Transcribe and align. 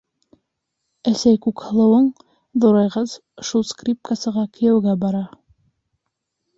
Әсәй, 1.11 1.37
Күкһылыуың... 1.43 2.09
ҙурайғас, 2.65 3.15
шул 3.51 3.69
скрипкасыға 3.75 4.49
кейәүгә 4.59 5.01
бара. 5.07 5.27